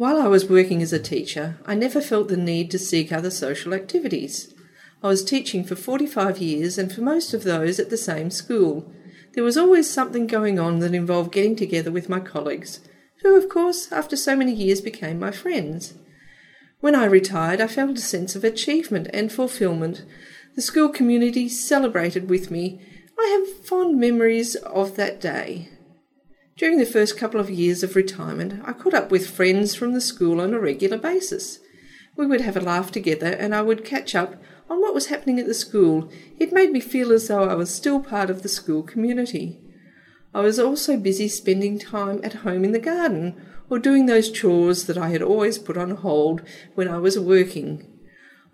[0.00, 3.30] While I was working as a teacher, I never felt the need to seek other
[3.30, 4.54] social activities.
[5.02, 8.90] I was teaching for 45 years and for most of those at the same school.
[9.34, 12.80] There was always something going on that involved getting together with my colleagues,
[13.20, 15.92] who, of course, after so many years became my friends.
[16.80, 20.06] When I retired, I felt a sense of achievement and fulfillment.
[20.56, 22.80] The school community celebrated with me.
[23.18, 25.68] I have fond memories of that day.
[26.60, 30.00] During the first couple of years of retirement, I caught up with friends from the
[30.02, 31.58] school on a regular basis.
[32.16, 34.34] We would have a laugh together and I would catch up
[34.68, 36.12] on what was happening at the school.
[36.38, 39.58] It made me feel as though I was still part of the school community.
[40.34, 44.84] I was also busy spending time at home in the garden or doing those chores
[44.84, 46.42] that I had always put on hold
[46.74, 47.88] when I was working.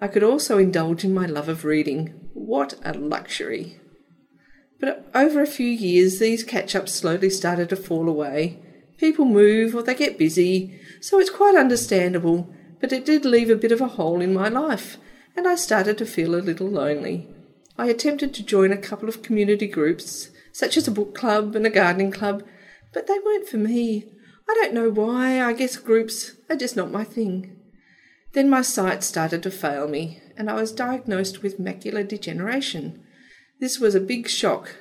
[0.00, 2.14] I could also indulge in my love of reading.
[2.34, 3.80] What a luxury!
[4.78, 8.58] But over a few years, these catch ups slowly started to fall away.
[8.98, 13.56] People move or they get busy, so it's quite understandable, but it did leave a
[13.56, 14.96] bit of a hole in my life,
[15.36, 17.28] and I started to feel a little lonely.
[17.78, 21.66] I attempted to join a couple of community groups, such as a book club and
[21.66, 22.42] a gardening club,
[22.92, 24.06] but they weren't for me.
[24.48, 27.56] I don't know why, I guess groups are just not my thing.
[28.32, 33.02] Then my sight started to fail me, and I was diagnosed with macular degeneration.
[33.58, 34.76] This was a big shock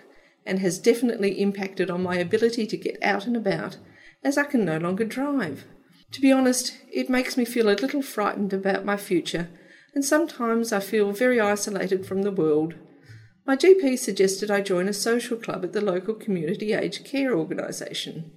[0.46, 3.78] and has definitely impacted on my ability to get out and about,
[4.24, 5.66] as I can no longer drive.
[6.12, 9.50] To be honest, it makes me feel a little frightened about my future,
[9.94, 12.76] and sometimes I feel very isolated from the world.
[13.46, 18.32] My GP suggested I join a social club at the local community aged care organisation.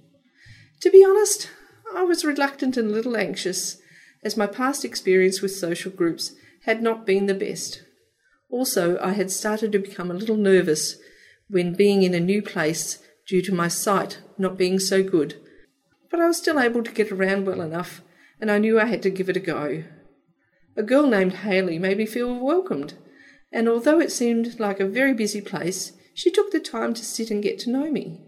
[0.81, 1.49] To be honest,
[1.95, 3.81] I was reluctant and a little anxious,
[4.23, 7.83] as my past experience with social groups had not been the best.
[8.49, 10.97] Also, I had started to become a little nervous
[11.49, 15.35] when being in a new place due to my sight not being so good,
[16.09, 18.01] but I was still able to get around well enough,
[18.41, 19.83] and I knew I had to give it a go.
[20.75, 22.95] A girl named Haley made me feel welcomed,
[23.51, 27.29] and although it seemed like a very busy place, she took the time to sit
[27.29, 28.19] and get to know me.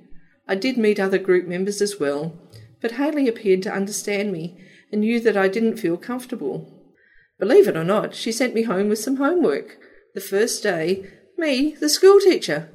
[0.48, 2.38] I did meet other group members as well,
[2.80, 6.94] but Haley appeared to understand me and knew that I didn't feel comfortable.
[7.40, 9.78] Believe it or not, she sent me home with some homework
[10.14, 11.06] the first day,
[11.38, 12.70] me, the schoolteacher.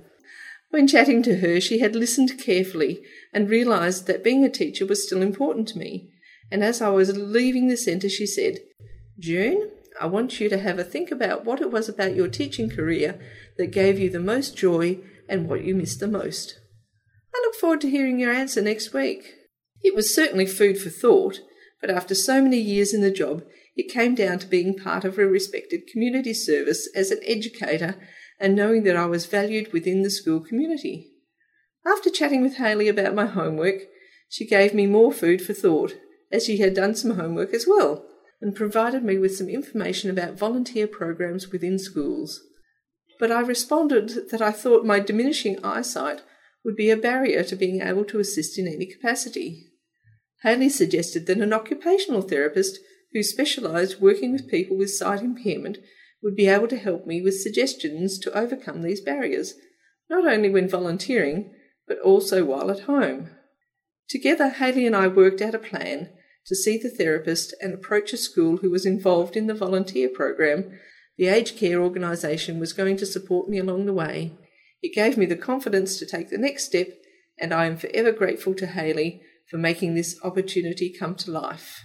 [0.70, 3.02] When chatting to her, she had listened carefully
[3.32, 6.10] and realised that being a teacher was still important to me.
[6.50, 8.58] And as I was leaving the centre, she said,
[9.18, 9.70] June,
[10.00, 13.18] I want you to have a think about what it was about your teaching career
[13.56, 14.98] that gave you the most joy
[15.28, 16.60] and what you missed the most.
[17.34, 19.34] I look forward to hearing your answer next week.
[19.82, 21.40] It was certainly food for thought,
[21.80, 23.44] but after so many years in the job,
[23.76, 27.96] it came down to being part of a respected community service as an educator
[28.40, 31.12] and knowing that I was valued within the school community.
[31.86, 33.82] After chatting with Haley about my homework,
[34.28, 35.94] she gave me more food for thought,
[36.32, 38.04] as she had done some homework as well,
[38.40, 42.40] and provided me with some information about volunteer programs within schools.
[43.18, 46.22] But I responded that I thought my diminishing eyesight
[46.64, 49.66] would be a barrier to being able to assist in any capacity.
[50.42, 52.78] Haley suggested that an occupational therapist
[53.16, 55.78] who specialised working with people with sight impairment,
[56.22, 59.54] would be able to help me with suggestions to overcome these barriers,
[60.10, 61.50] not only when volunteering,
[61.88, 63.30] but also while at home.
[64.06, 66.10] Together, Haley and I worked out a plan
[66.44, 70.78] to see the therapist and approach a school who was involved in the volunteer program.
[71.16, 74.36] The aged care organisation was going to support me along the way.
[74.82, 76.88] It gave me the confidence to take the next step,
[77.38, 81.82] and I am forever grateful to Haley for making this opportunity come to life.